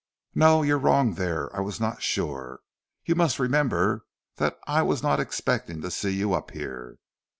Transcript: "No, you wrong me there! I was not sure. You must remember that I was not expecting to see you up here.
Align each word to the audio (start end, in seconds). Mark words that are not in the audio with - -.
"No, 0.33 0.63
you 0.63 0.77
wrong 0.77 1.09
me 1.09 1.13
there! 1.13 1.55
I 1.55 1.59
was 1.59 1.79
not 1.79 2.01
sure. 2.01 2.61
You 3.05 3.13
must 3.13 3.37
remember 3.37 4.03
that 4.37 4.57
I 4.65 4.81
was 4.81 5.03
not 5.03 5.19
expecting 5.19 5.79
to 5.81 5.91
see 5.91 6.09
you 6.09 6.33
up 6.33 6.49
here. 6.49 6.97